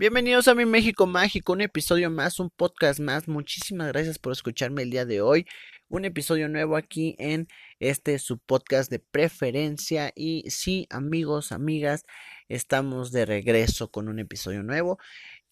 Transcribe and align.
Bienvenidos 0.00 0.48
a 0.48 0.54
mi 0.54 0.64
México 0.64 1.06
Mágico, 1.06 1.52
un 1.52 1.60
episodio 1.60 2.08
más, 2.08 2.40
un 2.40 2.48
podcast 2.48 3.00
más. 3.00 3.28
Muchísimas 3.28 3.88
gracias 3.88 4.18
por 4.18 4.32
escucharme 4.32 4.82
el 4.82 4.90
día 4.90 5.04
de 5.04 5.20
hoy. 5.20 5.46
Un 5.88 6.06
episodio 6.06 6.48
nuevo 6.48 6.78
aquí 6.78 7.16
en 7.18 7.48
este 7.80 8.18
su 8.18 8.38
podcast 8.38 8.90
de 8.90 9.00
preferencia. 9.00 10.10
Y 10.16 10.48
sí, 10.48 10.86
amigos, 10.88 11.52
amigas, 11.52 12.06
estamos 12.48 13.12
de 13.12 13.26
regreso 13.26 13.90
con 13.90 14.08
un 14.08 14.20
episodio 14.20 14.62
nuevo. 14.62 14.98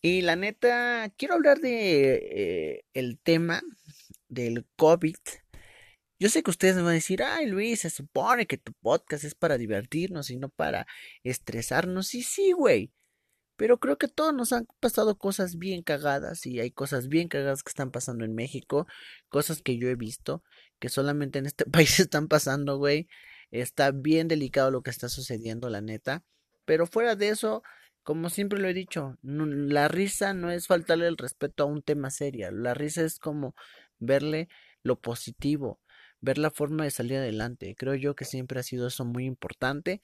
Y 0.00 0.22
la 0.22 0.34
neta, 0.34 1.12
quiero 1.18 1.34
hablar 1.34 1.58
de 1.58 2.14
eh, 2.14 2.84
el 2.94 3.18
tema 3.18 3.60
del 4.30 4.64
COVID. 4.76 5.16
Yo 6.18 6.30
sé 6.30 6.42
que 6.42 6.50
ustedes 6.50 6.76
me 6.76 6.82
van 6.82 6.92
a 6.92 6.94
decir, 6.94 7.22
ay 7.22 7.44
Luis, 7.48 7.80
se 7.80 7.90
supone 7.90 8.46
que 8.46 8.56
tu 8.56 8.72
podcast 8.80 9.24
es 9.24 9.34
para 9.34 9.58
divertirnos 9.58 10.30
y 10.30 10.38
no 10.38 10.48
para 10.48 10.86
estresarnos. 11.22 12.14
Y 12.14 12.22
sí, 12.22 12.52
güey. 12.52 12.94
Pero 13.58 13.78
creo 13.80 13.98
que 13.98 14.06
todos 14.06 14.32
nos 14.32 14.52
han 14.52 14.68
pasado 14.78 15.18
cosas 15.18 15.58
bien 15.58 15.82
cagadas 15.82 16.46
y 16.46 16.60
hay 16.60 16.70
cosas 16.70 17.08
bien 17.08 17.26
cagadas 17.26 17.64
que 17.64 17.70
están 17.70 17.90
pasando 17.90 18.24
en 18.24 18.32
México, 18.32 18.86
cosas 19.28 19.62
que 19.62 19.76
yo 19.78 19.88
he 19.88 19.96
visto, 19.96 20.44
que 20.78 20.88
solamente 20.88 21.40
en 21.40 21.46
este 21.46 21.64
país 21.70 21.98
están 21.98 22.28
pasando, 22.28 22.78
güey. 22.78 23.08
Está 23.50 23.90
bien 23.90 24.28
delicado 24.28 24.70
lo 24.70 24.82
que 24.82 24.90
está 24.90 25.08
sucediendo, 25.08 25.70
la 25.70 25.80
neta. 25.80 26.22
Pero 26.66 26.86
fuera 26.86 27.16
de 27.16 27.30
eso, 27.30 27.64
como 28.04 28.30
siempre 28.30 28.60
lo 28.60 28.68
he 28.68 28.74
dicho, 28.74 29.18
la 29.22 29.88
risa 29.88 30.34
no 30.34 30.52
es 30.52 30.68
faltarle 30.68 31.08
el 31.08 31.16
respeto 31.16 31.64
a 31.64 31.66
un 31.66 31.82
tema 31.82 32.10
serio. 32.10 32.52
La 32.52 32.74
risa 32.74 33.02
es 33.02 33.18
como 33.18 33.56
verle 33.98 34.48
lo 34.84 35.00
positivo, 35.00 35.80
ver 36.20 36.38
la 36.38 36.52
forma 36.52 36.84
de 36.84 36.92
salir 36.92 37.16
adelante. 37.16 37.74
Creo 37.76 37.96
yo 37.96 38.14
que 38.14 38.24
siempre 38.24 38.60
ha 38.60 38.62
sido 38.62 38.86
eso 38.86 39.04
muy 39.04 39.24
importante 39.24 40.00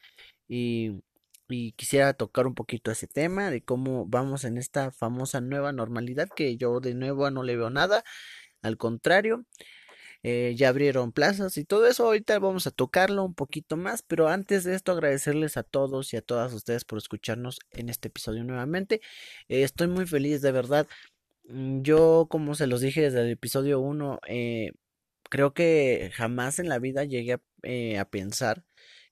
y 0.48 1.04
y 1.48 1.72
quisiera 1.72 2.14
tocar 2.14 2.46
un 2.46 2.54
poquito 2.54 2.90
ese 2.90 3.06
tema 3.06 3.50
de 3.50 3.62
cómo 3.62 4.06
vamos 4.06 4.44
en 4.44 4.58
esta 4.58 4.90
famosa 4.90 5.40
nueva 5.40 5.72
normalidad 5.72 6.28
que 6.34 6.56
yo 6.56 6.80
de 6.80 6.94
nuevo 6.94 7.30
no 7.30 7.42
le 7.42 7.56
veo 7.56 7.70
nada, 7.70 8.04
al 8.62 8.78
contrario, 8.78 9.44
eh, 10.22 10.54
ya 10.56 10.70
abrieron 10.70 11.12
plazas 11.12 11.58
y 11.58 11.64
todo 11.64 11.86
eso, 11.86 12.06
ahorita 12.06 12.38
vamos 12.38 12.66
a 12.66 12.70
tocarlo 12.70 13.24
un 13.24 13.34
poquito 13.34 13.76
más, 13.76 14.02
pero 14.02 14.28
antes 14.28 14.64
de 14.64 14.74
esto 14.74 14.92
agradecerles 14.92 15.56
a 15.58 15.62
todos 15.64 16.14
y 16.14 16.16
a 16.16 16.22
todas 16.22 16.54
ustedes 16.54 16.84
por 16.86 16.98
escucharnos 16.98 17.58
en 17.72 17.90
este 17.90 18.08
episodio 18.08 18.44
nuevamente, 18.44 19.02
eh, 19.48 19.64
estoy 19.64 19.88
muy 19.88 20.06
feliz 20.06 20.40
de 20.42 20.52
verdad, 20.52 20.88
mm, 21.48 21.82
yo 21.82 22.26
como 22.30 22.54
se 22.54 22.66
los 22.66 22.80
dije 22.80 23.02
desde 23.02 23.22
el 23.22 23.30
episodio 23.32 23.80
1, 23.80 24.20
eh, 24.28 24.72
creo 25.30 25.54
que 25.54 26.10
jamás 26.14 26.58
en 26.58 26.68
la 26.68 26.78
vida 26.78 27.04
llegué 27.04 27.34
a, 27.34 28.00
a 28.00 28.04
pensar 28.06 28.64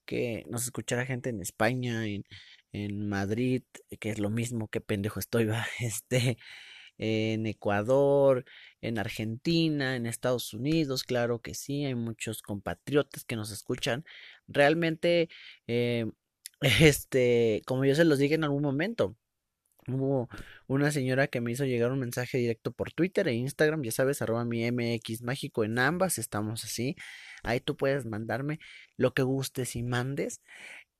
que 0.04 0.44
nos 0.48 0.64
escuchara 0.64 1.06
gente 1.06 1.30
en 1.30 1.40
España, 1.40 2.06
en, 2.06 2.24
en 2.72 3.08
Madrid, 3.08 3.62
que 4.00 4.10
es 4.10 4.18
lo 4.18 4.30
mismo 4.30 4.68
que 4.68 4.80
pendejo 4.80 5.20
estoy, 5.20 5.46
va, 5.46 5.66
este, 5.80 6.38
en 6.98 7.46
Ecuador, 7.46 8.44
en 8.80 8.98
Argentina, 8.98 9.96
en 9.96 10.06
Estados 10.06 10.54
Unidos, 10.54 11.04
claro 11.04 11.40
que 11.40 11.54
sí, 11.54 11.84
hay 11.84 11.94
muchos 11.94 12.42
compatriotas 12.42 13.24
que 13.24 13.36
nos 13.36 13.50
escuchan. 13.50 14.04
Realmente, 14.48 15.28
eh, 15.66 16.06
este, 16.60 17.62
como 17.66 17.84
yo 17.84 17.94
se 17.94 18.04
los 18.04 18.18
dije 18.18 18.34
en 18.34 18.44
algún 18.44 18.62
momento, 18.62 19.16
Hubo 19.88 20.28
una 20.68 20.92
señora 20.92 21.26
que 21.26 21.40
me 21.40 21.50
hizo 21.50 21.64
llegar 21.64 21.90
un 21.90 21.98
mensaje 21.98 22.38
directo 22.38 22.70
por 22.70 22.92
Twitter 22.92 23.26
e 23.26 23.34
Instagram, 23.34 23.82
ya 23.82 23.90
sabes, 23.90 24.22
arroba 24.22 24.44
mi 24.44 24.64
MX 24.70 25.22
mágico 25.22 25.64
en 25.64 25.76
ambas, 25.78 26.18
estamos 26.18 26.64
así. 26.64 26.94
Ahí 27.42 27.60
tú 27.60 27.76
puedes 27.76 28.06
mandarme 28.06 28.58
lo 28.96 29.14
que 29.14 29.22
gustes 29.22 29.76
y 29.76 29.82
mandes. 29.82 30.42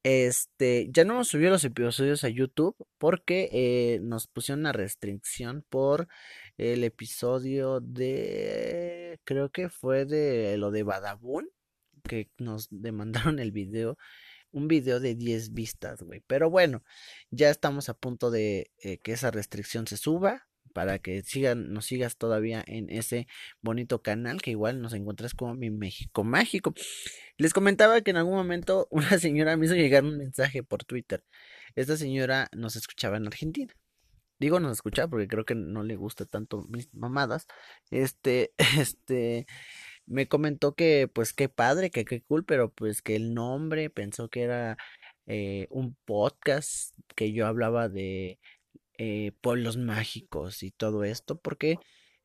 Este, 0.05 0.89
ya 0.91 1.05
no 1.05 1.15
hemos 1.15 1.29
subido 1.29 1.51
los 1.51 1.65
episodios 1.65 2.25
a 2.25 2.29
YouTube 2.29 2.77
porque 2.99 3.49
eh, 3.53 4.01
nos 4.03 4.27
pusieron 4.27 4.61
una 4.61 4.73
restricción 4.73 5.65
por 5.69 6.09
el 6.59 6.83
episodio 6.83 7.81
de, 7.81 9.21
creo 9.25 9.51
que 9.51 9.69
fue 9.69 10.05
de 10.05 10.57
lo 10.57 10.73
de 10.73 10.83
Badabun, 10.83 11.49
que 12.03 12.31
nos 12.39 12.69
demandaron 12.71 13.39
el 13.39 13.53
video 13.53 13.97
un 14.53 14.69
video 14.69 15.01
de 15.01 15.15
10 15.15 15.55
vistas, 15.55 16.03
güey. 16.03 16.23
Pero 16.27 16.51
bueno, 16.51 16.85
ya 17.31 17.51
estamos 17.51 17.89
a 17.89 17.95
punto 17.95 18.31
de 18.31 18.71
eh, 18.79 18.99
que 18.99 19.13
esa 19.13 19.31
restricción 19.31 19.87
se 19.87 19.97
suba 19.97 20.47
para 20.73 20.99
que 20.99 21.23
sigan, 21.23 21.73
nos 21.73 21.87
sigas 21.87 22.17
todavía 22.17 22.65
en 22.67 22.91
ese 22.91 23.27
bonito 23.61 24.03
canal 24.03 24.43
que 24.43 24.51
igual 24.53 24.81
nos 24.81 24.93
encuentras 24.95 25.35
como 25.35 25.55
mi 25.55 25.71
México 25.71 26.25
Mágico. 26.25 26.75
Les 27.39 27.53
comentaba 27.55 28.01
que 28.01 28.11
en 28.11 28.17
algún 28.19 28.35
momento 28.35 28.89
una 28.91 29.19
señora 29.19 29.57
me 29.57 29.67
hizo 29.67 29.75
llegar 29.75 30.05
un 30.05 30.19
mensaje 30.19 30.63
por 30.63 30.85
Twitter. 30.85 31.25
Esta 31.77 31.97
señora 31.97 32.49
nos 32.53 32.77
escuchaba 32.77 33.17
en 33.17 33.27
Argentina. 33.27 33.75
Digo 34.39 34.59
nos 34.61 34.73
escuchaba 34.73 35.09
porque 35.09 35.29
creo 35.29 35.45
que 35.45 35.55
no 35.55 35.85
le 35.85 35.97
gusta 35.97 36.25
tanto 36.27 36.67
mis 36.69 36.93
mamadas. 36.95 37.47
Este, 37.91 38.53
este, 38.79 39.47
me 40.07 40.29
comentó 40.29 40.75
que 40.75 41.09
pues 41.13 41.33
qué 41.33 41.49
padre, 41.49 41.91
que 41.91 42.05
qué 42.05 42.23
cool, 42.23 42.45
pero 42.45 42.73
pues 42.73 43.03
que 43.03 43.17
el 43.17 43.35
nombre 43.35 43.91
pensó 43.91 44.29
que 44.29 44.43
era 44.43 44.77
eh, 45.27 45.69
un 45.71 45.95
podcast 46.05 46.97
que 47.15 47.33
yo 47.33 47.47
hablaba 47.47 47.89
de 47.89 48.41
eh, 49.05 49.33
pueblos 49.41 49.77
mágicos 49.79 50.63
y 50.63 50.71
todo 50.71 51.03
esto, 51.03 51.37
porque 51.37 51.79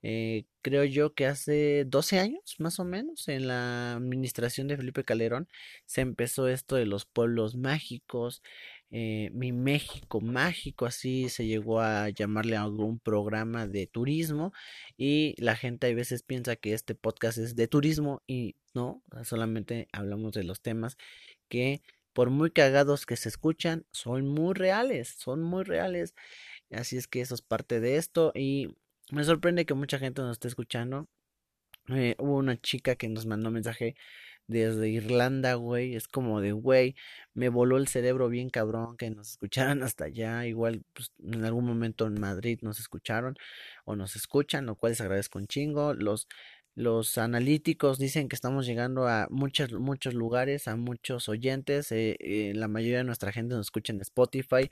eh, 0.04 0.46
creo 0.62 0.84
yo 0.84 1.16
que 1.16 1.26
hace 1.26 1.86
12 1.88 2.20
años 2.20 2.56
más 2.60 2.80
o 2.80 2.86
menos 2.86 3.28
en 3.30 3.48
la 3.48 3.96
administración 3.96 4.68
de 4.68 4.78
Felipe 4.78 5.04
Calderón 5.04 5.48
se 5.88 6.02
empezó 6.02 6.48
esto 6.48 6.76
de 6.76 6.86
los 6.86 7.06
pueblos 7.06 7.56
mágicos 7.56 8.44
eh, 8.92 9.32
mi 9.34 9.52
México 9.52 10.22
mágico, 10.22 10.86
así 10.86 11.30
se 11.30 11.48
llegó 11.48 11.82
a 11.82 12.10
llamarle 12.10 12.58
a 12.58 12.62
algún 12.62 13.00
programa 13.00 13.68
de 13.68 13.88
turismo 13.88 14.54
y 14.98 15.34
la 15.40 15.56
gente 15.56 15.88
a 15.88 15.96
veces 15.96 16.22
piensa 16.22 16.56
que 16.58 16.74
este 16.74 16.94
podcast 16.94 17.40
es 17.40 17.56
de 17.56 17.68
turismo 17.68 18.22
y 18.28 18.56
no, 18.76 19.02
solamente 19.24 19.88
hablamos 19.94 20.34
de 20.34 20.44
los 20.44 20.62
temas 20.62 20.96
que 21.50 21.82
por 22.18 22.32
muy 22.32 22.50
cagados 22.50 23.06
que 23.06 23.16
se 23.16 23.30
escuchan, 23.30 23.86
son 23.92 24.28
muy 24.28 24.56
reales, 24.56 25.10
son 25.20 25.44
muy 25.44 25.64
reales. 25.64 26.16
Así 26.72 26.98
es 26.98 27.08
que 27.08 27.22
eso 27.22 27.36
es 27.36 27.42
parte 27.42 27.80
de 27.80 27.98
esto 27.98 28.32
y 28.36 28.76
me 29.12 29.24
sorprende 29.24 29.66
que 29.66 29.74
mucha 29.74 30.00
gente 30.00 30.22
nos 30.22 30.34
esté 30.34 30.48
escuchando. 30.50 31.08
Eh, 31.90 32.16
hubo 32.20 32.38
una 32.38 32.58
chica 32.60 32.96
que 32.96 33.08
nos 33.08 33.26
mandó 33.26 33.48
un 33.48 33.56
mensaje 33.56 33.96
desde 34.48 34.90
Irlanda, 34.90 35.56
güey. 35.56 35.96
Es 35.96 36.08
como 36.08 36.42
de, 36.42 36.52
güey, 36.54 36.96
me 37.34 37.50
voló 37.50 37.78
el 37.78 37.88
cerebro 37.88 38.30
bien 38.30 38.50
cabrón 38.50 38.98
que 38.98 39.10
nos 39.10 39.32
escucharan 39.32 39.84
hasta 39.84 40.06
allá. 40.06 40.46
Igual, 40.46 40.84
pues, 40.94 41.12
en 41.24 41.46
algún 41.46 41.66
momento 41.66 42.08
en 42.08 42.20
Madrid 42.20 42.60
nos 42.62 42.80
escucharon 42.80 43.38
o 43.86 43.96
nos 43.96 44.16
escuchan, 44.16 44.66
lo 44.66 44.76
cual 44.76 44.92
les 44.92 45.02
agradezco 45.02 45.40
un 45.40 45.48
chingo. 45.48 45.94
Los, 45.94 46.28
los 46.76 47.18
analíticos 47.18 48.00
dicen 48.00 48.30
que 48.30 48.36
estamos 48.36 48.66
llegando 48.66 49.08
a 49.08 49.28
muchos, 49.30 49.72
muchos 49.74 50.14
lugares, 50.14 50.68
a 50.68 50.76
muchos 50.76 51.30
oyentes. 51.30 51.92
Eh, 51.92 52.18
eh, 52.20 52.54
la 52.56 52.68
mayoría 52.68 53.00
de 53.00 53.04
nuestra 53.06 53.32
gente 53.32 53.56
nos 53.56 53.68
escucha 53.68 53.94
en 53.94 54.02
Spotify. 54.02 54.70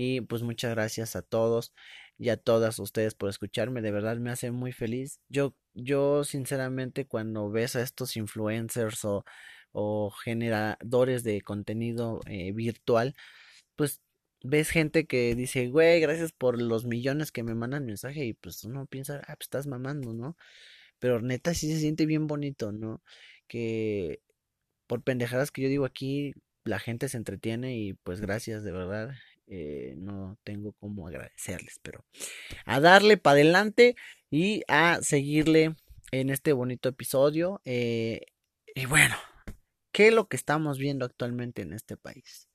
Y 0.00 0.20
pues 0.22 0.42
muchas 0.44 0.70
gracias 0.74 1.16
a 1.16 1.22
todos 1.22 1.74
y 2.18 2.28
a 2.30 2.36
todas 2.36 2.78
ustedes 2.78 3.14
por 3.16 3.30
escucharme. 3.30 3.82
De 3.82 3.90
verdad 3.90 4.16
me 4.18 4.30
hace 4.30 4.52
muy 4.52 4.70
feliz. 4.72 5.20
Yo, 5.28 5.54
yo 5.74 6.22
sinceramente 6.24 7.06
cuando 7.08 7.50
ves 7.50 7.74
a 7.76 7.82
estos 7.82 8.16
influencers 8.16 9.04
o, 9.04 9.24
o 9.72 10.10
generadores 10.12 11.24
de 11.24 11.40
contenido 11.42 12.20
eh, 12.26 12.52
virtual, 12.52 13.16
pues 13.76 14.00
ves 14.42 14.70
gente 14.70 15.06
que 15.06 15.34
dice, 15.34 15.68
güey, 15.68 16.00
gracias 16.00 16.32
por 16.32 16.60
los 16.62 16.84
millones 16.86 17.32
que 17.32 17.42
me 17.42 17.54
mandan 17.54 17.86
mensaje 17.86 18.24
y 18.26 18.34
pues 18.34 18.64
uno 18.64 18.86
piensa, 18.86 19.18
ah, 19.28 19.36
pues 19.36 19.46
estás 19.46 19.66
mamando, 19.66 20.14
¿no? 20.14 20.36
Pero 21.00 21.20
neta 21.22 21.54
sí 21.54 21.72
se 21.72 21.80
siente 21.80 22.06
bien 22.06 22.26
bonito, 22.28 22.72
¿no? 22.72 23.02
Que 23.48 24.20
por 24.86 25.02
pendejadas 25.02 25.50
que 25.52 25.62
yo 25.62 25.68
digo 25.68 25.84
aquí, 25.86 26.34
la 26.64 26.78
gente 26.80 27.08
se 27.08 27.16
entretiene 27.18 27.78
y 27.78 27.94
pues 27.94 28.20
gracias 28.20 28.64
de 28.64 28.72
verdad. 28.72 29.10
Eh, 29.50 29.94
no 29.96 30.38
tengo 30.44 30.72
cómo 30.74 31.08
agradecerles, 31.08 31.80
pero 31.82 32.04
a 32.66 32.80
darle 32.80 33.16
para 33.16 33.34
adelante 33.34 33.96
y 34.30 34.62
a 34.68 35.00
seguirle 35.00 35.74
en 36.12 36.30
este 36.30 36.52
bonito 36.52 36.88
episodio. 36.90 37.62
Eh, 37.64 38.26
y 38.74 38.86
bueno, 38.86 39.16
¿qué 39.92 40.08
es 40.08 40.14
lo 40.14 40.28
que 40.28 40.36
estamos 40.36 40.78
viendo 40.78 41.06
actualmente 41.06 41.62
en 41.62 41.72
este 41.72 41.96
país? 41.96 42.48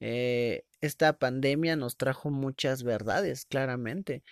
Eh, 0.00 0.64
esta 0.82 1.18
pandemia 1.18 1.76
nos 1.76 1.96
trajo 1.96 2.30
muchas 2.30 2.82
verdades, 2.82 3.46
claramente, 3.46 4.22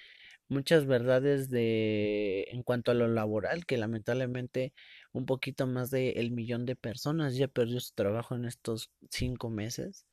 muchas 0.48 0.86
verdades 0.86 1.48
de 1.48 2.48
en 2.50 2.62
cuanto 2.62 2.90
a 2.90 2.94
lo 2.94 3.08
laboral, 3.08 3.64
que 3.64 3.78
lamentablemente 3.78 4.74
un 5.12 5.24
poquito 5.26 5.66
más 5.66 5.90
de 5.90 6.10
el 6.12 6.32
millón 6.32 6.66
de 6.66 6.76
personas 6.76 7.36
ya 7.36 7.48
perdió 7.48 7.80
su 7.80 7.94
trabajo 7.94 8.34
en 8.34 8.44
estos 8.44 8.90
cinco 9.10 9.48
meses. 9.50 10.06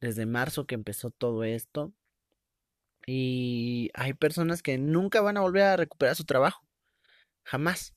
Desde 0.00 0.26
marzo 0.26 0.66
que 0.66 0.74
empezó 0.74 1.10
todo 1.10 1.44
esto. 1.44 1.92
Y 3.06 3.90
hay 3.94 4.14
personas 4.14 4.62
que 4.62 4.78
nunca 4.78 5.20
van 5.20 5.36
a 5.36 5.40
volver 5.40 5.62
a 5.62 5.76
recuperar 5.76 6.16
su 6.16 6.24
trabajo. 6.24 6.64
Jamás. 7.44 7.94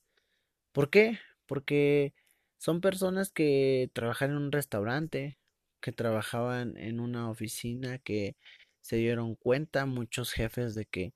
¿Por 0.72 0.90
qué? 0.90 1.18
Porque 1.46 2.14
son 2.58 2.80
personas 2.80 3.30
que 3.30 3.90
trabajan 3.92 4.32
en 4.32 4.36
un 4.38 4.52
restaurante, 4.52 5.38
que 5.80 5.92
trabajaban 5.92 6.76
en 6.76 7.00
una 7.00 7.30
oficina, 7.30 7.98
que 7.98 8.36
se 8.80 8.96
dieron 8.96 9.34
cuenta 9.36 9.86
muchos 9.86 10.32
jefes 10.32 10.74
de 10.74 10.86
que 10.86 11.14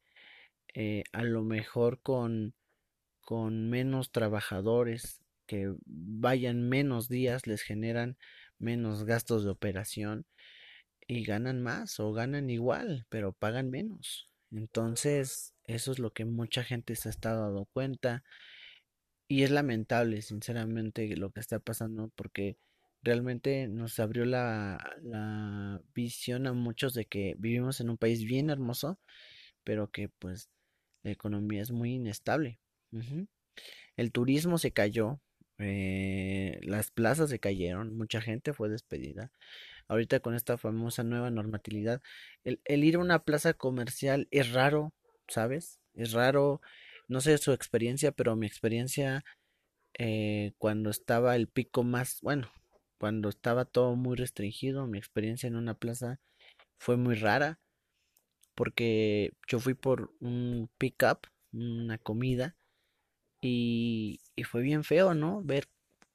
eh, 0.74 1.04
a 1.12 1.22
lo 1.24 1.42
mejor 1.42 2.00
con, 2.02 2.54
con 3.22 3.70
menos 3.70 4.12
trabajadores 4.12 5.22
que 5.46 5.74
vayan 5.86 6.68
menos 6.68 7.08
días 7.08 7.46
les 7.46 7.62
generan 7.62 8.18
menos 8.58 9.04
gastos 9.04 9.44
de 9.44 9.50
operación 9.50 10.26
y 11.08 11.24
ganan 11.24 11.62
más 11.62 11.98
o 12.00 12.12
ganan 12.12 12.50
igual, 12.50 13.06
pero 13.08 13.32
pagan 13.32 13.70
menos. 13.70 14.28
Entonces, 14.52 15.54
eso 15.64 15.92
es 15.92 15.98
lo 15.98 16.12
que 16.12 16.24
mucha 16.24 16.62
gente 16.64 16.94
se 16.96 17.08
ha 17.08 17.10
estado 17.10 17.46
dando 17.46 17.66
cuenta 17.66 18.22
y 19.26 19.42
es 19.42 19.50
lamentable, 19.50 20.22
sinceramente, 20.22 21.14
lo 21.16 21.30
que 21.30 21.40
está 21.40 21.58
pasando 21.58 22.10
porque 22.14 22.56
realmente 23.02 23.68
nos 23.68 23.98
abrió 24.00 24.24
la, 24.24 24.96
la 25.02 25.80
visión 25.94 26.46
a 26.46 26.52
muchos 26.52 26.94
de 26.94 27.06
que 27.06 27.34
vivimos 27.38 27.80
en 27.80 27.90
un 27.90 27.98
país 27.98 28.24
bien 28.24 28.50
hermoso, 28.50 28.98
pero 29.64 29.90
que 29.90 30.08
pues 30.08 30.50
la 31.02 31.10
economía 31.12 31.62
es 31.62 31.70
muy 31.70 31.94
inestable. 31.94 32.58
El 33.96 34.12
turismo 34.12 34.58
se 34.58 34.72
cayó, 34.72 35.20
eh, 35.58 36.58
las 36.62 36.90
plazas 36.90 37.30
se 37.30 37.38
cayeron, 37.40 37.96
mucha 37.96 38.20
gente 38.20 38.52
fue 38.52 38.68
despedida. 38.68 39.32
Ahorita 39.88 40.20
con 40.20 40.34
esta 40.34 40.58
famosa 40.58 41.02
nueva 41.02 41.30
normatividad, 41.30 42.02
el, 42.44 42.60
el 42.64 42.84
ir 42.84 42.96
a 42.96 43.00
una 43.00 43.24
plaza 43.24 43.54
comercial 43.54 44.28
es 44.30 44.52
raro, 44.52 44.92
¿sabes? 45.28 45.80
Es 45.94 46.12
raro, 46.12 46.60
no 47.08 47.20
sé 47.20 47.38
su 47.38 47.52
experiencia, 47.52 48.12
pero 48.12 48.36
mi 48.36 48.46
experiencia 48.46 49.24
eh, 49.98 50.52
cuando 50.58 50.90
estaba 50.90 51.36
el 51.36 51.48
pico 51.48 51.84
más, 51.84 52.20
bueno, 52.22 52.50
cuando 52.98 53.28
estaba 53.28 53.64
todo 53.64 53.96
muy 53.96 54.16
restringido, 54.16 54.86
mi 54.86 54.98
experiencia 54.98 55.46
en 55.46 55.56
una 55.56 55.74
plaza 55.74 56.20
fue 56.78 56.96
muy 56.96 57.14
rara, 57.16 57.58
porque 58.54 59.32
yo 59.48 59.60
fui 59.60 59.74
por 59.74 60.12
un 60.20 60.70
pick-up, 60.78 61.20
una 61.52 61.98
comida, 61.98 62.56
y, 63.40 64.20
y 64.36 64.44
fue 64.44 64.62
bien 64.62 64.84
feo, 64.84 65.14
¿no? 65.14 65.42
Ver 65.42 65.68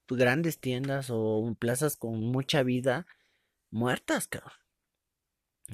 grandes 0.09 0.59
tiendas 0.59 1.09
o 1.09 1.55
plazas 1.59 1.95
con 1.97 2.19
mucha 2.21 2.63
vida 2.63 3.07
muertas, 3.73 4.27
cabrón. 4.27 4.53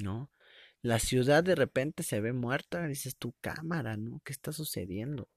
¿No? 0.01 0.31
La 0.81 0.99
ciudad 0.99 1.43
de 1.43 1.55
repente 1.55 2.03
se 2.03 2.21
ve 2.21 2.31
muerta, 2.31 2.87
dices 2.87 3.17
tu 3.17 3.33
cámara, 3.41 3.97
¿no? 3.97 4.21
¿Qué 4.23 4.31
está 4.31 4.53
sucediendo? 4.53 5.29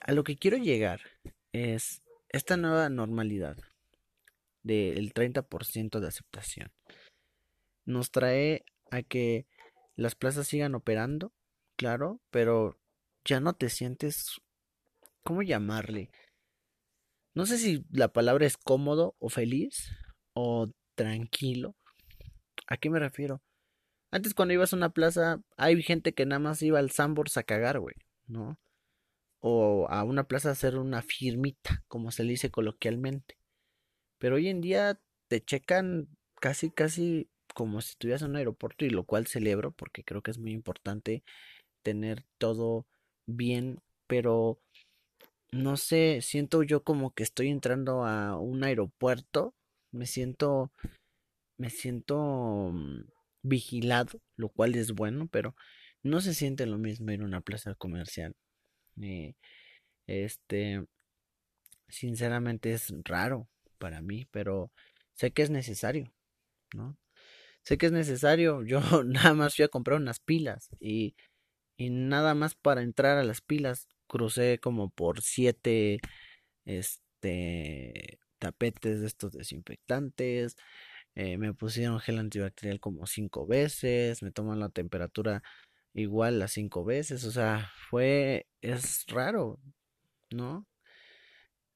A 0.00 0.12
lo 0.12 0.24
que 0.24 0.36
quiero 0.36 0.56
llegar 0.56 1.00
es 1.52 2.02
esta 2.28 2.56
nueva 2.56 2.88
normalidad 2.88 3.56
del 4.62 5.14
30% 5.14 6.00
de 6.00 6.08
aceptación. 6.08 6.72
Nos 7.84 8.10
trae 8.10 8.64
a 8.90 9.02
que 9.02 9.46
las 9.94 10.14
plazas 10.14 10.48
sigan 10.48 10.74
operando, 10.74 11.32
claro, 11.76 12.20
pero 12.30 12.78
ya 13.24 13.40
no 13.40 13.54
te 13.54 13.68
sientes, 13.68 14.40
¿cómo 15.22 15.42
llamarle? 15.42 16.10
No 17.34 17.46
sé 17.46 17.58
si 17.58 17.84
la 17.90 18.12
palabra 18.12 18.46
es 18.46 18.56
cómodo 18.56 19.14
o 19.20 19.28
feliz 19.28 19.92
o 20.32 20.72
tranquilo. 20.98 21.76
¿A 22.66 22.76
qué 22.76 22.90
me 22.90 22.98
refiero? 22.98 23.40
Antes 24.10 24.34
cuando 24.34 24.54
ibas 24.54 24.72
a 24.72 24.76
una 24.76 24.90
plaza, 24.90 25.40
hay 25.56 25.80
gente 25.82 26.12
que 26.12 26.26
nada 26.26 26.40
más 26.40 26.60
iba 26.60 26.80
al 26.80 26.90
Sambors 26.90 27.36
a 27.36 27.44
cagar, 27.44 27.78
güey, 27.78 27.94
¿no? 28.26 28.58
O 29.40 29.86
a 29.90 30.02
una 30.02 30.24
plaza 30.24 30.48
a 30.48 30.52
hacer 30.52 30.76
una 30.76 31.02
firmita, 31.02 31.84
como 31.86 32.10
se 32.10 32.24
le 32.24 32.30
dice 32.32 32.50
coloquialmente. 32.50 33.38
Pero 34.18 34.36
hoy 34.36 34.48
en 34.48 34.60
día 34.60 35.00
te 35.28 35.40
checan 35.40 36.08
casi, 36.40 36.70
casi 36.70 37.30
como 37.54 37.80
si 37.80 37.90
estuvieras 37.90 38.22
en 38.22 38.30
un 38.30 38.36
aeropuerto 38.36 38.84
y 38.84 38.90
lo 38.90 39.04
cual 39.04 39.26
celebro 39.28 39.70
porque 39.72 40.02
creo 40.04 40.22
que 40.22 40.32
es 40.32 40.38
muy 40.38 40.52
importante 40.52 41.22
tener 41.82 42.24
todo 42.38 42.86
bien, 43.26 43.80
pero 44.08 44.60
no 45.52 45.76
sé, 45.76 46.20
siento 46.22 46.62
yo 46.64 46.82
como 46.82 47.12
que 47.14 47.22
estoy 47.22 47.48
entrando 47.48 48.04
a 48.04 48.38
un 48.38 48.64
aeropuerto, 48.64 49.54
me 49.92 50.06
siento, 50.06 50.72
me 51.58 51.70
siento 51.70 52.70
mm, 52.72 53.02
vigilado, 53.42 54.20
lo 54.36 54.48
cual 54.50 54.74
es 54.76 54.92
bueno, 54.92 55.28
pero 55.30 55.54
no 56.02 56.20
se 56.20 56.34
siente 56.34 56.66
lo 56.66 56.78
mismo 56.78 57.10
ir 57.12 57.22
a 57.22 57.26
una 57.26 57.40
plaza 57.40 57.74
comercial. 57.74 58.34
Este, 60.06 60.84
sinceramente 61.88 62.72
es 62.72 62.92
raro 63.04 63.48
para 63.78 64.02
mí, 64.02 64.26
pero 64.30 64.72
sé 65.14 65.32
que 65.32 65.42
es 65.42 65.50
necesario, 65.50 66.12
¿no? 66.74 66.96
Sé 67.64 67.78
que 67.78 67.86
es 67.86 67.92
necesario. 67.92 68.64
Yo 68.64 68.80
nada 69.04 69.34
más 69.34 69.56
fui 69.56 69.64
a 69.64 69.68
comprar 69.68 70.00
unas 70.00 70.20
pilas 70.20 70.70
y, 70.80 71.16
y 71.78 71.90
nada 71.90 72.34
más 72.34 72.54
para 72.56 72.82
entrar 72.82 73.18
a 73.18 73.24
las 73.24 73.40
pilas 73.42 73.88
crucé 74.08 74.58
como 74.60 74.90
por 74.90 75.22
siete, 75.22 76.00
este, 76.66 78.18
tapetes 78.38 79.00
de 79.00 79.06
estos 79.06 79.32
desinfectantes. 79.32 80.56
Eh, 81.14 81.38
me 81.38 81.54
pusieron 81.54 82.00
gel 82.00 82.18
antibacterial 82.18 82.80
como 82.80 83.06
cinco 83.06 83.46
veces. 83.46 84.22
Me 84.22 84.32
toman 84.32 84.60
la 84.60 84.70
temperatura 84.70 85.42
igual 85.94 86.38
las 86.38 86.52
cinco 86.52 86.84
veces. 86.84 87.24
O 87.24 87.32
sea, 87.32 87.70
fue, 87.90 88.46
es 88.62 89.04
raro, 89.08 89.58
¿no? 90.30 90.66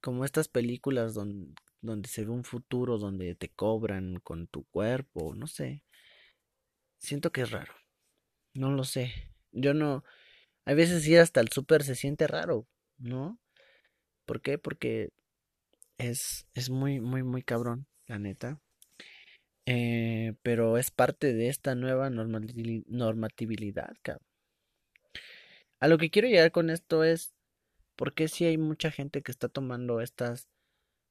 Como 0.01 0.25
estas 0.25 0.49
películas 0.49 1.15
donde, 1.15 1.55
donde 1.81 2.09
se 2.09 2.25
ve 2.25 2.31
un 2.31 2.45
futuro 2.45 2.99
donde 2.99 3.35
te 3.35 3.49
cobran 3.51 4.17
con 4.21 4.47
tu 4.49 4.65
cuerpo, 4.65 5.35
no 5.35 5.47
sé. 5.47 5.85
Siento 6.99 7.33
que 7.33 7.43
es 7.43 7.51
raro. 7.51 7.75
No 8.55 8.71
lo 8.71 8.85
sé. 8.85 9.13
Yo 9.53 9.75
no. 9.75 10.05
Hay 10.65 10.75
veces 10.77 11.07
ir 11.09 11.19
hasta 11.19 11.41
el 11.41 11.49
súper 11.51 11.83
se 11.83 11.97
siente 11.97 12.27
raro, 12.27 12.69
¿no? 12.99 13.41
¿Por 14.27 14.41
qué? 14.43 14.59
Porque 14.59 15.11
es, 16.03 16.47
es 16.55 16.71
muy, 16.71 17.01
muy, 17.01 17.23
muy 17.23 17.43
cabrón, 17.43 17.87
la 18.07 18.19
neta. 18.19 18.61
Eh, 19.67 20.35
pero 20.43 20.77
es 20.77 20.91
parte 20.91 21.33
de 21.33 21.49
esta 21.49 21.75
nueva 21.75 22.11
normatividad, 22.11 23.95
cabrón. 24.03 24.27
A 25.81 25.89
lo 25.89 25.99
que 25.99 26.11
quiero 26.11 26.29
llegar 26.29 26.53
con 26.53 26.71
esto 26.71 27.05
es, 27.05 27.33
¿por 27.97 28.15
qué 28.15 28.29
si 28.29 28.45
hay 28.45 28.59
mucha 28.59 28.91
gente 28.91 29.23
que 29.23 29.33
está 29.33 29.49
tomando 29.49 30.01
estas 30.01 30.49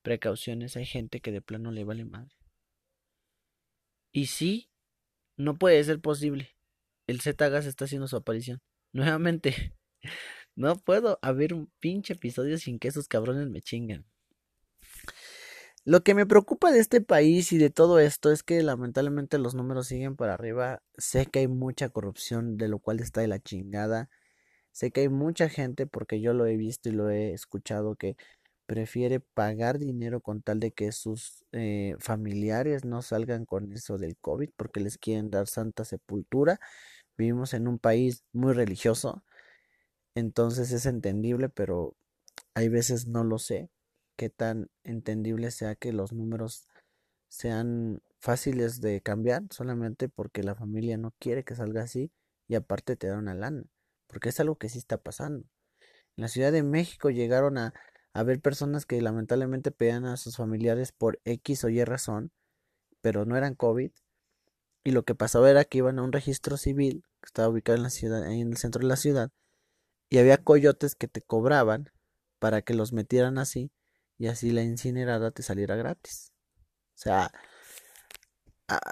precauciones, 0.01 0.75
hay 0.75 0.85
gente 0.85 1.21
que 1.21 1.31
de 1.31 1.41
plano 1.41 1.71
le 1.71 1.83
vale 1.83 2.05
madre. 2.05 2.35
Y 4.11 4.27
sí, 4.27 4.69
no 5.37 5.57
puede 5.57 5.83
ser 5.83 6.01
posible. 6.01 6.55
El 7.07 7.21
Z-Gas 7.21 7.65
está 7.65 7.85
haciendo 7.85 8.07
su 8.07 8.17
aparición. 8.17 8.61
Nuevamente, 8.93 9.73
no 10.55 10.75
puedo 10.77 11.19
haber 11.21 11.53
un 11.53 11.71
pinche 11.79 12.13
episodio 12.13 12.57
sin 12.57 12.79
que 12.79 12.89
esos 12.89 13.07
cabrones 13.07 13.49
me 13.49 13.61
chingan. 13.61 14.05
Lo 15.83 16.03
que 16.03 16.13
me 16.13 16.27
preocupa 16.27 16.71
de 16.71 16.79
este 16.79 17.01
país 17.01 17.51
y 17.51 17.57
de 17.57 17.71
todo 17.71 17.99
esto 17.99 18.31
es 18.31 18.43
que 18.43 18.61
lamentablemente 18.61 19.39
los 19.39 19.55
números 19.55 19.87
siguen 19.87 20.15
para 20.15 20.35
arriba. 20.35 20.83
Sé 20.97 21.25
que 21.25 21.39
hay 21.39 21.47
mucha 21.47 21.89
corrupción, 21.89 22.55
de 22.57 22.67
lo 22.67 22.77
cual 22.79 22.99
está 22.99 23.21
de 23.21 23.27
la 23.27 23.39
chingada. 23.39 24.09
Sé 24.71 24.91
que 24.91 25.01
hay 25.01 25.09
mucha 25.09 25.49
gente, 25.49 25.87
porque 25.87 26.21
yo 26.21 26.33
lo 26.33 26.45
he 26.47 26.57
visto 26.57 26.89
y 26.89 26.93
lo 26.93 27.09
he 27.09 27.33
escuchado, 27.33 27.95
que 27.95 28.15
prefiere 28.67 29.19
pagar 29.21 29.79
dinero 29.79 30.21
con 30.21 30.41
tal 30.43 30.59
de 30.59 30.71
que 30.71 30.91
sus 30.91 31.45
eh, 31.51 31.95
familiares 31.99 32.85
no 32.85 33.01
salgan 33.01 33.45
con 33.45 33.73
eso 33.73 33.97
del 33.97 34.17
COVID 34.17 34.51
porque 34.57 34.81
les 34.81 34.97
quieren 34.99 35.31
dar 35.31 35.47
santa 35.47 35.85
sepultura. 35.85 36.59
Vivimos 37.17 37.53
en 37.55 37.67
un 37.67 37.79
país 37.79 38.23
muy 38.33 38.53
religioso, 38.53 39.23
entonces 40.15 40.71
es 40.73 40.85
entendible, 40.85 41.49
pero 41.49 41.95
hay 42.55 42.69
veces 42.69 43.07
no 43.07 43.23
lo 43.23 43.39
sé 43.39 43.69
qué 44.21 44.29
tan 44.29 44.69
entendible 44.83 45.49
sea 45.49 45.73
que 45.73 45.91
los 45.91 46.13
números 46.13 46.67
sean 47.27 48.03
fáciles 48.19 48.79
de 48.79 49.01
cambiar 49.01 49.41
solamente 49.49 50.09
porque 50.09 50.43
la 50.43 50.53
familia 50.53 50.95
no 50.99 51.11
quiere 51.17 51.43
que 51.43 51.55
salga 51.55 51.81
así 51.81 52.11
y 52.47 52.53
aparte 52.53 52.95
te 52.95 53.07
da 53.07 53.17
una 53.17 53.33
lana, 53.33 53.63
porque 54.05 54.29
es 54.29 54.39
algo 54.39 54.59
que 54.59 54.69
sí 54.69 54.77
está 54.77 54.99
pasando. 54.99 55.47
En 56.17 56.21
la 56.21 56.27
Ciudad 56.27 56.51
de 56.51 56.61
México 56.61 57.09
llegaron 57.09 57.57
a 57.57 57.73
haber 58.13 58.39
personas 58.39 58.85
que 58.85 59.01
lamentablemente 59.01 59.71
pedían 59.71 60.05
a 60.05 60.17
sus 60.17 60.37
familiares 60.37 60.91
por 60.91 61.19
X 61.25 61.63
o 61.63 61.69
Y 61.69 61.83
razón, 61.83 62.31
pero 63.01 63.25
no 63.25 63.35
eran 63.37 63.55
COVID. 63.55 63.89
Y 64.83 64.91
lo 64.91 65.01
que 65.01 65.15
pasaba 65.15 65.49
era 65.49 65.65
que 65.65 65.79
iban 65.79 65.97
a 65.97 66.03
un 66.03 66.11
registro 66.11 66.57
civil 66.57 67.03
que 67.21 67.25
estaba 67.25 67.49
ubicado 67.49 67.75
en 67.75 67.81
la 67.81 67.89
ciudad, 67.89 68.31
en 68.31 68.51
el 68.51 68.57
centro 68.57 68.81
de 68.81 68.87
la 68.87 68.97
ciudad, 68.97 69.31
y 70.11 70.19
había 70.19 70.37
coyotes 70.37 70.93
que 70.93 71.07
te 71.07 71.23
cobraban 71.23 71.89
para 72.37 72.61
que 72.61 72.75
los 72.75 72.93
metieran 72.93 73.39
así 73.39 73.71
y 74.21 74.27
así 74.27 74.51
la 74.51 74.61
incinerada 74.61 75.31
te 75.31 75.41
saliera 75.41 75.75
gratis. 75.75 76.31
O 76.95 76.99
sea, 76.99 77.31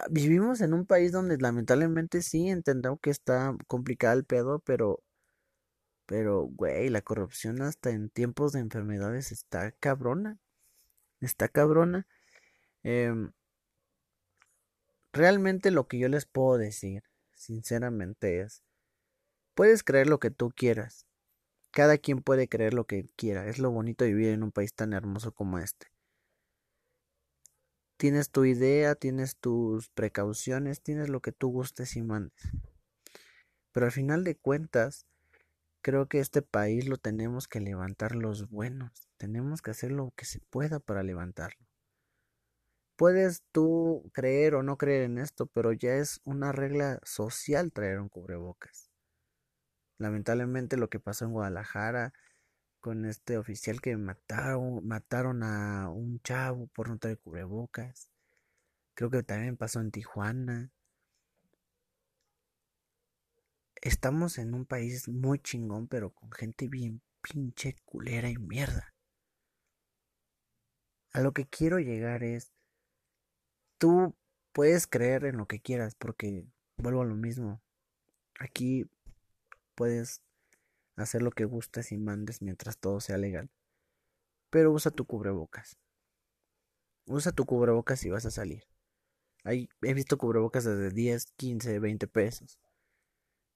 vivimos 0.09 0.59
en 0.62 0.74
un 0.74 0.88
país 0.88 1.12
donde 1.12 1.38
lamentablemente 1.38 2.24
sí 2.24 2.50
entendemos 2.50 3.00
que 3.00 3.12
está 3.12 3.55
complicado 3.67 4.17
el 4.17 4.25
pedo, 4.25 4.59
pero 4.59 5.03
pero, 6.07 6.48
güey, 6.48 6.89
la 6.89 7.03
corrupción 7.03 7.62
hasta 7.62 7.91
en 7.91 8.09
tiempos 8.09 8.53
de 8.53 8.62
enfermedades 8.62 9.31
está 9.31 9.71
cabrona. 9.74 10.39
Está 11.21 11.48
cabrona. 11.50 12.07
Em, 12.83 13.31
realmente 15.13 15.69
lo 15.69 15.88
que 15.88 16.00
yo 16.00 16.09
les 16.09 16.25
puedo 16.25 16.57
decir, 16.57 17.03
sinceramente 17.36 18.41
es, 18.41 18.63
puedes 19.53 19.83
creer 19.83 20.07
lo 20.07 20.19
que 20.19 20.31
tú 20.31 20.50
quieras. 20.50 21.05
Cada 21.71 21.97
quien 21.97 22.21
puede 22.21 22.47
creer 22.47 22.73
lo 22.73 22.85
que 22.85 23.05
quiera. 23.15 23.47
Es 23.47 23.59
lo 23.59 23.71
bonito 23.71 24.03
de 24.03 24.13
vivir 24.13 24.29
en 24.29 24.43
un 24.43 24.51
país 24.51 24.73
tan 24.73 24.93
hermoso 24.93 25.31
como 25.31 25.59
este. 25.59 25.88
Tienes 27.97 28.31
tu 28.31 28.45
idea, 28.45 28.95
tienes 28.95 29.35
tus 29.35 29.89
precauciones, 29.89 30.81
tienes 30.81 31.09
lo 31.09 31.19
que 31.19 31.33
tú 31.33 31.49
gustes 31.49 31.95
y 31.97 32.01
mandes. 32.01 32.41
Pero 33.71 33.85
al 33.85 33.91
final 33.91 34.23
de 34.23 34.35
cuentas, 34.35 35.05
creo 35.81 36.07
que 36.07 36.19
este 36.19 36.41
país 36.41 36.88
lo 36.88 36.97
tenemos 36.97 37.47
que 37.47 37.59
levantar 37.59 38.15
los 38.15 38.49
buenos. 38.49 39.09
Tenemos 39.17 39.61
que 39.61 39.71
hacer 39.71 39.91
lo 39.91 40.11
que 40.15 40.25
se 40.25 40.39
pueda 40.49 40.79
para 40.79 41.03
levantarlo. 41.03 41.67
Puedes 42.95 43.43
tú 43.51 44.09
creer 44.13 44.55
o 44.55 44.63
no 44.63 44.77
creer 44.77 45.03
en 45.03 45.17
esto, 45.17 45.45
pero 45.47 45.71
ya 45.73 45.95
es 45.95 46.19
una 46.23 46.51
regla 46.51 46.99
social 47.03 47.71
traer 47.71 47.99
un 47.99 48.09
cubrebocas. 48.09 48.88
Lamentablemente 49.99 50.77
lo 50.77 50.89
que 50.89 50.99
pasó 50.99 51.25
en 51.25 51.33
Guadalajara 51.33 52.13
con 52.79 53.05
este 53.05 53.37
oficial 53.37 53.81
que 53.81 53.97
mataron, 53.97 54.87
mataron 54.87 55.43
a 55.43 55.89
un 55.89 56.21
chavo 56.21 56.67
por 56.67 56.89
no 56.89 56.97
traer 56.97 57.19
cubrebocas. 57.19 58.09
Creo 58.93 59.09
que 59.09 59.23
también 59.23 59.57
pasó 59.57 59.81
en 59.81 59.91
Tijuana. 59.91 60.71
Estamos 63.81 64.37
en 64.37 64.53
un 64.53 64.65
país 64.65 65.09
muy 65.09 65.39
chingón, 65.39 65.87
pero 65.87 66.11
con 66.11 66.31
gente 66.31 66.69
bien 66.69 67.01
pinche 67.21 67.75
culera 67.83 68.29
y 68.29 68.37
mierda. 68.37 68.93
A 71.11 71.19
lo 71.19 71.33
que 71.33 71.45
quiero 71.45 71.79
llegar 71.79 72.23
es, 72.23 72.53
tú 73.77 74.15
puedes 74.53 74.87
creer 74.87 75.25
en 75.25 75.37
lo 75.37 75.45
que 75.45 75.59
quieras, 75.59 75.95
porque 75.95 76.45
vuelvo 76.77 77.01
a 77.01 77.05
lo 77.05 77.15
mismo. 77.15 77.61
Aquí 78.39 78.85
puedes 79.79 80.21
hacer 80.98 81.21
lo 81.21 81.31
que 81.31 81.45
gustes 81.45 81.93
y 81.93 81.98
mandes 81.98 82.41
mientras 82.41 82.77
todo 82.77 83.00
sea 83.00 83.17
legal. 83.17 83.50
Pero 84.50 84.74
usa 84.74 84.91
tu 84.91 85.05
cubrebocas. 85.05 85.77
Usa 87.05 87.31
tu 87.31 87.45
cubrebocas 87.45 87.98
si 87.98 88.09
vas 88.09 88.25
a 88.25 88.31
salir. 88.31 88.65
he 89.45 89.93
visto 89.93 90.17
cubrebocas 90.17 90.65
desde 90.65 90.89
10, 90.89 91.27
15, 91.38 91.79
20 91.79 92.07
pesos. 92.07 92.59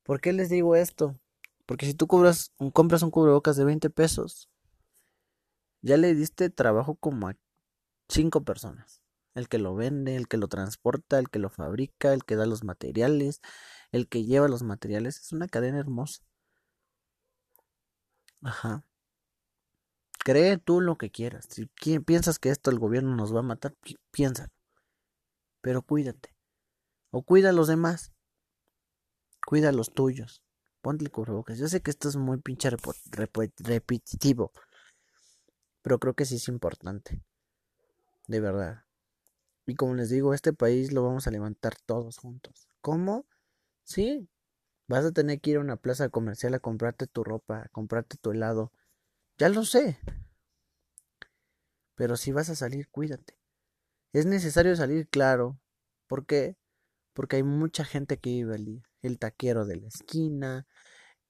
¿Por 0.04 0.22
qué 0.22 0.32
les 0.32 0.48
digo 0.48 0.78
esto? 0.78 1.20
Porque 1.66 1.86
si 1.86 1.94
tú 1.94 2.08
compras 2.08 2.54
un 2.58 3.12
cubrebocas 3.12 3.58
de 3.58 3.66
20 3.66 3.90
pesos, 3.90 4.50
ya 5.82 5.98
le 5.98 6.16
diste 6.16 6.50
trabajo 6.50 6.96
como 6.96 7.28
a 7.28 7.36
5 8.08 8.46
personas. 8.46 9.03
El 9.36 9.50
que 9.50 9.58
lo 9.58 9.76
vende, 9.76 10.16
el 10.16 10.28
que 10.28 10.38
lo 10.38 10.48
transporta, 10.48 11.20
el 11.20 11.30
que 11.30 11.40
lo 11.40 11.50
fabrica, 11.50 12.14
el 12.14 12.24
que 12.24 12.36
da 12.36 12.46
los 12.46 12.64
materiales, 12.64 13.42
el 13.92 14.08
que 14.08 14.26
lleva 14.26 14.48
los 14.48 14.64
materiales. 14.64 15.20
Es 15.20 15.32
una 15.32 15.48
cadena 15.48 15.80
hermosa. 15.80 16.24
Ajá. 18.42 18.84
Cree 20.20 20.58
tú 20.58 20.82
lo 20.82 20.98
que 20.98 21.12
quieras. 21.12 21.48
Si 21.50 21.68
piensas 22.00 22.40
que 22.40 22.50
esto 22.50 22.72
el 22.72 22.80
gobierno 22.80 23.16
nos 23.16 23.36
va 23.36 23.40
a 23.40 23.44
matar, 23.44 23.76
piénsalo. 24.12 24.52
Pero 25.62 25.82
cuídate. 25.82 26.34
O 27.12 27.24
cuida 27.24 27.50
a 27.50 27.54
los 27.54 27.68
demás. 27.68 28.14
Cuida 29.46 29.70
a 29.70 29.74
los 29.74 29.94
tuyos. 29.94 30.42
Ponte 30.82 31.04
el 31.04 31.12
cubrebocas. 31.12 31.58
Yo 31.58 31.68
sé 31.68 31.82
que 31.82 31.92
esto 31.92 32.10
es 32.10 32.16
muy 32.16 32.38
pinche 32.40 32.70
repetitivo. 33.62 34.52
Pero 35.82 36.00
creo 36.00 36.14
que 36.14 36.26
sí 36.26 36.36
es 36.36 36.48
importante. 36.48 37.22
De 38.28 38.40
verdad. 38.40 38.84
Y 39.66 39.76
como 39.76 39.96
les 39.96 40.10
digo, 40.10 40.34
este 40.34 40.54
país 40.54 40.92
lo 40.92 41.04
vamos 41.04 41.28
a 41.28 41.32
levantar 41.32 41.76
todos 41.86 42.18
juntos. 42.18 42.68
¿Cómo? 42.82 43.26
Sí, 43.84 44.30
Vas 44.88 45.06
a 45.06 45.12
tener 45.12 45.40
que 45.40 45.52
ir 45.52 45.58
a 45.58 45.62
una 45.62 45.78
plaza 45.78 46.10
comercial 46.10 46.54
a 46.54 46.60
comprarte 46.60 47.08
tu 47.08 47.24
ropa, 47.24 47.64
a 47.64 47.70
comprarte 47.70 48.18
tu 48.18 48.32
helado. 48.32 48.72
Ya 49.38 49.50
lo 49.50 49.64
sé. 49.64 49.98
Pero 51.96 52.18
si 52.18 52.32
vas 52.32 52.50
a 52.50 52.56
salir, 52.56 52.90
cuídate. 52.90 53.38
Es 54.14 54.26
necesario 54.26 54.76
salir, 54.76 55.08
claro. 55.10 55.60
¿Por 56.08 56.26
qué? 56.26 56.58
Porque 57.14 57.38
hay 57.38 57.44
mucha 57.44 57.86
gente 57.86 58.18
que 58.18 58.32
vive 58.32 58.56
allí. 58.56 58.84
El 59.02 59.20
taquero 59.20 59.66
de 59.66 59.78
la 59.78 59.88
esquina, 59.88 60.68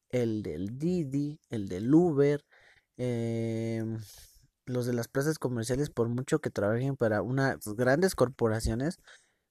el 0.10 0.44
del 0.44 0.78
Didi, 0.80 1.40
el 1.50 1.70
del 1.70 1.94
Uber, 1.94 2.46
em, 2.98 4.00
los 4.66 4.86
de 4.86 4.94
las 4.94 5.08
plazas 5.08 5.40
comerciales, 5.40 5.90
por 5.90 6.10
mucho 6.10 6.40
que 6.40 6.50
trabajen 6.50 6.96
para 6.98 7.22
unas 7.22 7.66
grandes 7.76 8.16
corporaciones, 8.16 9.00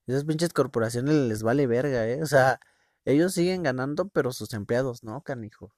esas 0.07 0.25
pinches 0.25 0.53
corporaciones 0.53 1.15
les 1.15 1.43
vale 1.43 1.67
verga, 1.67 2.07
¿eh? 2.07 2.21
O 2.21 2.25
sea, 2.25 2.59
ellos 3.05 3.33
siguen 3.33 3.63
ganando, 3.63 4.09
pero 4.09 4.31
sus 4.33 4.53
empleados 4.53 5.03
no, 5.03 5.21
canijo. 5.23 5.73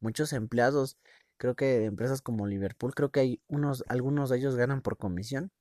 Muchos 0.00 0.32
empleados, 0.32 0.98
creo 1.38 1.56
que 1.56 1.66
de 1.66 1.84
empresas 1.86 2.22
como 2.22 2.46
Liverpool, 2.46 2.94
creo 2.94 3.10
que 3.10 3.20
hay 3.20 3.42
unos, 3.48 3.84
algunos 3.88 4.30
de 4.30 4.38
ellos 4.38 4.56
ganan 4.56 4.82
por 4.82 4.96
comisión. 4.98 5.52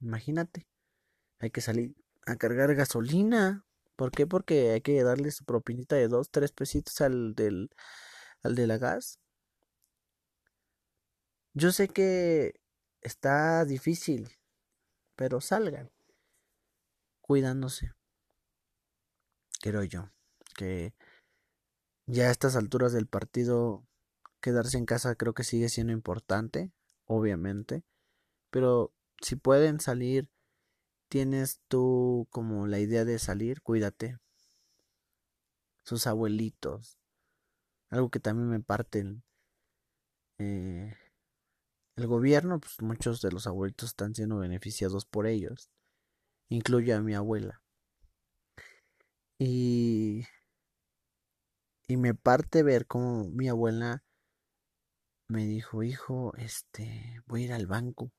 Imagínate. 0.00 0.66
Hay 1.40 1.50
que 1.50 1.60
salir 1.62 1.94
a 2.26 2.36
cargar 2.36 2.74
gasolina. 2.74 3.64
¿Por 3.96 4.10
qué? 4.12 4.26
Porque 4.26 4.70
hay 4.72 4.80
que 4.82 5.02
darle 5.02 5.30
su 5.30 5.44
propinita 5.44 5.96
de 5.96 6.08
dos, 6.08 6.30
tres 6.30 6.52
pesitos 6.52 7.00
al 7.00 7.34
del, 7.34 7.70
al 8.42 8.54
de 8.54 8.66
la 8.66 8.78
gas. 8.78 9.18
Yo 11.54 11.72
sé 11.72 11.88
que 11.88 12.59
está 13.02 13.64
difícil, 13.64 14.30
pero 15.16 15.40
salgan 15.40 15.90
cuidándose. 17.20 17.92
Quiero 19.60 19.84
yo 19.84 20.10
que 20.56 20.94
ya 22.06 22.24
a 22.26 22.30
estas 22.30 22.56
alturas 22.56 22.92
del 22.92 23.06
partido 23.06 23.86
quedarse 24.40 24.78
en 24.78 24.86
casa 24.86 25.14
creo 25.14 25.32
que 25.32 25.44
sigue 25.44 25.68
siendo 25.68 25.92
importante, 25.92 26.72
obviamente, 27.04 27.84
pero 28.50 28.92
si 29.20 29.36
pueden 29.36 29.80
salir, 29.80 30.28
tienes 31.08 31.60
tú 31.68 32.26
como 32.30 32.66
la 32.66 32.80
idea 32.80 33.04
de 33.04 33.18
salir, 33.18 33.62
cuídate. 33.62 34.18
Sus 35.84 36.06
abuelitos, 36.06 36.98
algo 37.90 38.10
que 38.10 38.20
también 38.20 38.48
me 38.48 38.60
parten. 38.60 39.22
Eh, 40.38 40.94
el 42.00 42.06
gobierno, 42.06 42.60
pues 42.60 42.80
muchos 42.82 43.20
de 43.20 43.32
los 43.32 43.46
abuelitos 43.46 43.90
están 43.90 44.14
siendo 44.14 44.38
beneficiados 44.38 45.04
por 45.06 45.26
ellos, 45.26 45.70
incluye 46.48 46.92
a 46.94 47.00
mi 47.00 47.14
abuela. 47.14 47.62
Y 49.38 50.24
y 51.90 51.96
me 51.96 52.14
parte 52.14 52.62
ver 52.62 52.86
cómo 52.86 53.28
mi 53.30 53.48
abuela 53.48 54.04
me 55.26 55.44
dijo, 55.44 55.82
hijo, 55.82 56.32
este, 56.36 57.20
voy 57.26 57.42
a 57.42 57.44
ir 57.46 57.52
al 57.52 57.66
banco. 57.66 58.12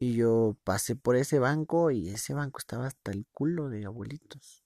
Y 0.00 0.16
yo 0.16 0.56
pasé 0.64 0.96
por 0.96 1.14
ese 1.14 1.38
banco 1.38 1.92
y 1.92 2.08
ese 2.08 2.34
banco 2.34 2.58
estaba 2.58 2.88
hasta 2.88 3.12
el 3.12 3.24
culo 3.30 3.68
de 3.68 3.86
abuelitos, 3.86 4.64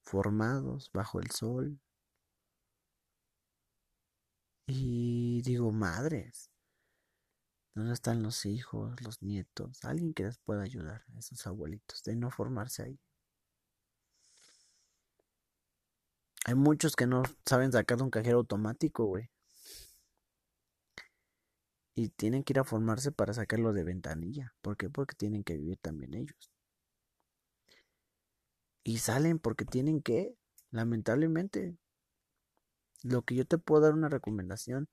formados 0.00 0.90
bajo 0.94 1.20
el 1.20 1.30
sol. 1.30 1.78
Y 4.66 5.42
digo, 5.42 5.72
madres, 5.72 6.50
¿dónde 7.74 7.94
están 7.94 8.22
los 8.22 8.46
hijos, 8.46 9.00
los 9.02 9.22
nietos? 9.22 9.84
Alguien 9.84 10.14
que 10.14 10.24
les 10.24 10.38
pueda 10.38 10.62
ayudar 10.62 11.04
a 11.14 11.18
esos 11.18 11.46
abuelitos 11.46 12.02
de 12.04 12.16
no 12.16 12.30
formarse 12.30 12.82
ahí. 12.82 13.00
Hay 16.44 16.54
muchos 16.54 16.96
que 16.96 17.06
no 17.06 17.22
saben 17.46 17.70
sacar 17.72 18.02
un 18.02 18.10
cajero 18.10 18.38
automático, 18.38 19.04
güey. 19.04 19.30
Y 21.94 22.08
tienen 22.08 22.42
que 22.42 22.54
ir 22.54 22.58
a 22.58 22.64
formarse 22.64 23.12
para 23.12 23.34
sacarlo 23.34 23.72
de 23.72 23.84
ventanilla. 23.84 24.54
¿Por 24.60 24.76
qué? 24.76 24.90
Porque 24.90 25.14
tienen 25.14 25.44
que 25.44 25.56
vivir 25.56 25.78
también 25.78 26.14
ellos. 26.14 26.50
Y 28.84 28.98
salen 28.98 29.38
porque 29.38 29.64
tienen 29.64 30.02
que, 30.02 30.36
lamentablemente. 30.70 31.76
Lo 33.02 33.22
que 33.22 33.34
yo 33.34 33.44
te 33.46 33.58
puedo 33.58 33.82
dar 33.82 33.94
una 33.94 34.08
recomendación. 34.08 34.88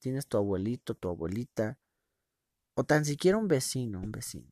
Tienes 0.00 0.26
tu 0.28 0.36
abuelito, 0.36 0.94
tu 0.94 1.08
abuelita. 1.08 1.78
O 2.74 2.84
tan 2.84 3.04
siquiera 3.04 3.38
un 3.38 3.48
vecino, 3.48 4.00
un 4.00 4.12
vecino. 4.12 4.50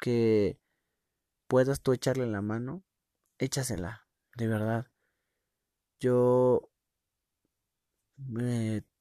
Que 0.00 0.58
puedas 1.46 1.80
tú 1.80 1.92
echarle 1.92 2.26
la 2.26 2.42
mano 2.42 2.82
échasela, 3.38 4.06
de 4.36 4.48
verdad. 4.48 4.86
Yo 6.00 6.70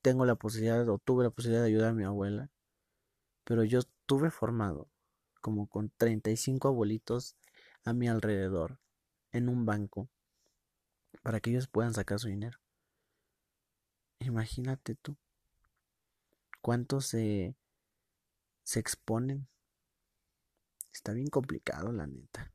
tengo 0.01 0.25
la 0.25 0.35
posibilidad 0.35 0.87
o 0.89 0.97
tuve 0.97 1.23
la 1.23 1.29
posibilidad 1.29 1.63
de 1.63 1.69
ayudar 1.69 1.89
a 1.89 1.93
mi 1.93 2.03
abuela, 2.03 2.49
pero 3.43 3.63
yo 3.63 3.79
estuve 3.79 4.31
formado 4.31 4.89
como 5.41 5.67
con 5.67 5.91
35 5.97 6.67
abuelitos 6.67 7.35
a 7.83 7.93
mi 7.93 8.07
alrededor 8.07 8.79
en 9.31 9.49
un 9.49 9.65
banco 9.65 10.09
para 11.21 11.39
que 11.39 11.51
ellos 11.51 11.67
puedan 11.67 11.93
sacar 11.93 12.19
su 12.19 12.27
dinero. 12.27 12.59
Imagínate 14.19 14.95
tú 14.95 15.17
cuántos 16.61 17.07
se, 17.07 17.55
se 18.63 18.79
exponen 18.79 19.47
Está 20.91 21.13
bien 21.13 21.27
complicado, 21.27 21.91
la 21.91 22.05
neta. 22.05 22.53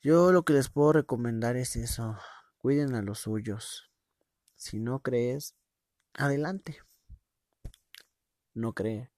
Yo 0.00 0.32
lo 0.32 0.44
que 0.44 0.54
les 0.54 0.70
puedo 0.70 0.92
recomendar 0.92 1.56
es 1.56 1.76
eso. 1.76 2.16
Cuiden 2.58 2.94
a 2.94 3.02
los 3.02 3.20
suyos. 3.20 3.90
Si 4.56 4.80
no 4.80 5.00
crees, 5.00 5.54
adelante. 6.14 6.78
No 8.54 8.72
cree. 8.72 9.10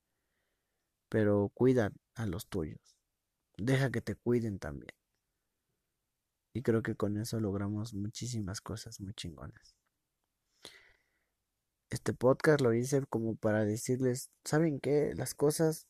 Pero 1.09 1.51
cuida 1.55 1.93
a 2.15 2.27
los 2.27 2.49
tuyos. 2.49 2.97
Deja 3.57 3.91
que 3.91 4.01
te 4.01 4.17
cuiden 4.17 4.59
también. 4.59 4.95
Y 6.53 6.63
creo 6.63 6.83
que 6.83 6.95
con 6.95 7.17
eso 7.17 7.41
logramos 7.41 7.95
muchísimas 7.95 8.61
cosas 8.61 9.01
muy 9.01 9.15
chingonas. 9.15 9.75
Este 11.91 12.13
podcast 12.15 12.61
lo 12.61 12.73
hice 12.73 13.05
como 13.07 13.37
para 13.37 13.65
decirles, 13.65 14.31
¿saben 14.45 14.81
qué? 14.81 15.13
Las 15.15 15.35
cosas 15.35 15.87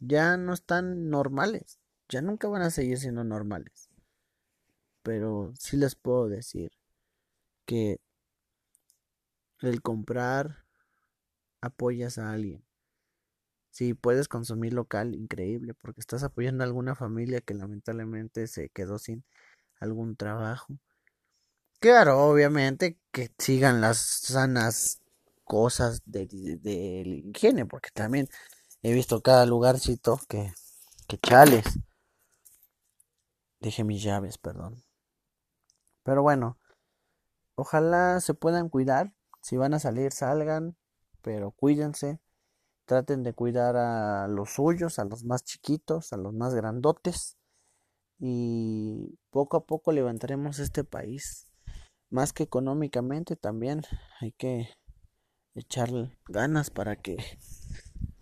ya 0.00 0.36
no 0.36 0.52
están 0.52 1.10
normales. 1.10 1.78
Ya 2.08 2.22
nunca 2.22 2.48
van 2.48 2.62
a 2.62 2.70
seguir 2.70 2.98
siendo 2.98 3.24
normales. 3.24 3.88
Pero 5.02 5.52
sí 5.58 5.76
les 5.76 5.94
puedo 5.94 6.28
decir 6.28 6.72
que 7.66 8.00
el 9.60 9.80
comprar 9.82 10.64
apoyas 11.60 12.18
a 12.18 12.32
alguien. 12.32 12.64
Si 13.70 13.94
puedes 13.94 14.28
consumir 14.28 14.74
local, 14.74 15.14
increíble, 15.14 15.72
porque 15.72 16.00
estás 16.00 16.22
apoyando 16.24 16.62
a 16.62 16.66
alguna 16.66 16.94
familia 16.94 17.40
que 17.40 17.54
lamentablemente 17.54 18.46
se 18.46 18.68
quedó 18.68 18.98
sin 18.98 19.24
algún 19.82 20.16
trabajo. 20.16 20.78
Claro, 21.80 22.24
obviamente 22.24 22.98
que 23.10 23.34
sigan 23.38 23.80
las 23.80 23.98
sanas 23.98 25.00
cosas 25.44 26.02
de, 26.06 26.26
de, 26.26 27.22
higiene, 27.24 27.66
porque 27.66 27.90
también 27.92 28.28
he 28.82 28.92
visto 28.92 29.20
cada 29.20 29.44
lugarcito 29.44 30.20
que, 30.28 30.52
que 31.08 31.18
chales. 31.18 31.64
Dejé 33.60 33.82
mis 33.82 34.02
llaves, 34.02 34.38
perdón. 34.38 34.84
Pero 36.04 36.22
bueno, 36.22 36.58
ojalá 37.56 38.20
se 38.20 38.34
puedan 38.34 38.68
cuidar. 38.68 39.14
Si 39.40 39.56
van 39.56 39.74
a 39.74 39.80
salir, 39.80 40.12
salgan, 40.12 40.76
pero 41.22 41.50
cuídense. 41.50 42.20
Traten 42.84 43.24
de 43.24 43.34
cuidar 43.34 43.76
a 43.76 44.28
los 44.28 44.50
suyos, 44.50 45.00
a 45.00 45.04
los 45.04 45.24
más 45.24 45.42
chiquitos, 45.42 46.12
a 46.12 46.16
los 46.16 46.32
más 46.32 46.54
grandotes 46.54 47.36
y 48.24 49.18
poco 49.30 49.56
a 49.56 49.66
poco 49.66 49.90
levantaremos 49.90 50.60
este 50.60 50.84
país. 50.84 51.48
Más 52.08 52.32
que 52.32 52.44
económicamente 52.44 53.34
también 53.34 53.82
hay 54.20 54.30
que 54.30 54.68
echarle 55.56 56.16
ganas 56.28 56.70
para 56.70 56.94
que 56.94 57.16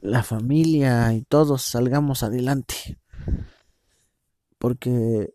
la 0.01 0.23
familia 0.23 1.13
y 1.13 1.21
todos 1.21 1.61
salgamos 1.61 2.23
adelante. 2.23 2.99
Porque 4.57 5.35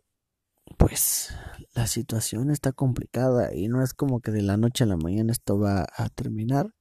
pues 0.76 1.32
la 1.74 1.86
situación 1.86 2.50
está 2.50 2.72
complicada 2.72 3.54
y 3.54 3.68
no 3.68 3.84
es 3.84 3.94
como 3.94 4.20
que 4.20 4.32
de 4.32 4.42
la 4.42 4.56
noche 4.56 4.82
a 4.82 4.88
la 4.88 4.96
mañana 4.96 5.30
esto 5.30 5.60
va 5.60 5.86
a 5.96 6.08
terminar. 6.08 6.74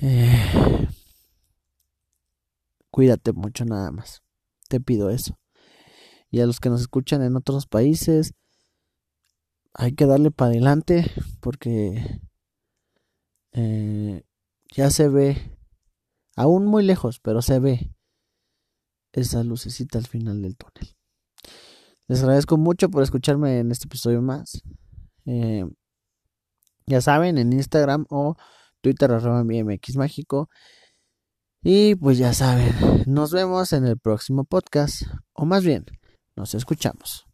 Eh, 0.00 0.88
cuídate 2.90 3.32
mucho 3.32 3.64
nada 3.64 3.92
más. 3.92 4.24
Te 4.68 4.80
pido 4.80 5.08
eso 5.08 5.38
y 6.32 6.40
a 6.40 6.46
los 6.46 6.58
que 6.60 6.70
nos 6.70 6.80
escuchan 6.80 7.22
en 7.22 7.36
otros 7.36 7.66
países, 7.66 8.34
hay 9.74 9.92
que 9.94 10.06
darle 10.06 10.30
para 10.30 10.50
adelante 10.50 11.12
porque 11.40 12.20
eh, 13.52 14.22
ya 14.74 14.90
se 14.90 15.08
ve, 15.08 15.36
aún 16.34 16.66
muy 16.66 16.82
lejos, 16.84 17.20
pero 17.20 17.42
se 17.42 17.60
ve 17.60 17.94
esa 19.12 19.44
lucecita 19.44 19.98
al 19.98 20.06
final 20.06 20.40
del 20.40 20.56
túnel. 20.56 20.96
Les 22.08 22.22
agradezco 22.22 22.56
mucho 22.56 22.88
por 22.88 23.02
escucharme 23.02 23.58
en 23.58 23.70
este 23.70 23.84
episodio 23.84 24.22
más. 24.22 24.62
Eh, 25.26 25.66
ya 26.86 27.02
saben, 27.02 27.36
en 27.36 27.52
Instagram 27.52 28.06
o 28.08 28.36
Twitter 28.80 29.12
arroba 29.12 29.44
MX 29.44 29.96
Mágico. 29.96 30.48
Y 31.62 31.94
pues 31.94 32.16
ya 32.16 32.32
saben, 32.32 32.72
nos 33.06 33.32
vemos 33.32 33.74
en 33.74 33.84
el 33.84 33.98
próximo 33.98 34.44
podcast. 34.44 35.02
O 35.34 35.44
más 35.44 35.62
bien, 35.62 35.84
nos 36.36 36.54
escuchamos. 36.54 37.26